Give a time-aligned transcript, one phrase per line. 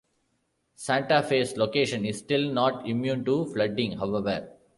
[0.73, 4.51] Santa Fe's location is still not immune to flooding, however.